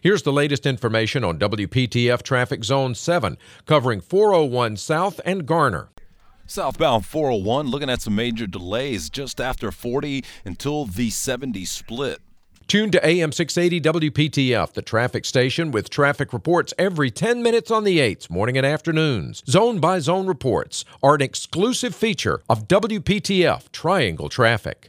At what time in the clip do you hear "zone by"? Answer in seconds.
19.48-19.98